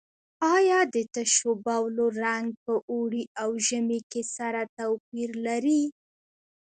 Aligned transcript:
آیا 0.55 0.79
د 0.93 0.95
تشو 1.13 1.51
بولو 1.65 2.05
رنګ 2.23 2.47
په 2.65 2.73
اوړي 2.91 3.23
او 3.41 3.49
ژمي 3.67 3.99
کې 4.11 4.21
سره 4.35 4.61
توپیر 4.77 5.29
لري؟ 5.47 5.83